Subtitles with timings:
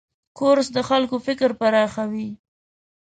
[0.37, 2.29] کورس د خلکو فکر پراخوي.